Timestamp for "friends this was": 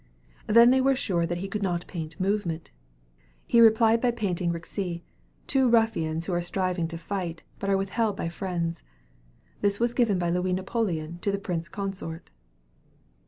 8.27-9.93